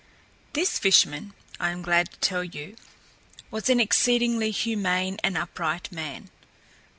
This 0.53 0.79
fisherman, 0.79 1.35
I 1.59 1.69
am 1.69 1.83
glad 1.83 2.09
to 2.09 2.17
tell 2.21 2.43
you, 2.43 2.75
was 3.51 3.69
an 3.69 3.79
exceedingly 3.79 4.49
humane 4.49 5.19
and 5.23 5.37
upright 5.37 5.91
man. 5.91 6.31